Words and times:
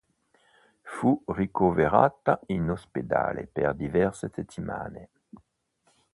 Fu 0.81 1.21
ricoverata 1.27 2.39
in 2.47 2.71
ospedale 2.71 3.45
per 3.45 3.75
diverse 3.75 4.31
settimane. 4.33 5.09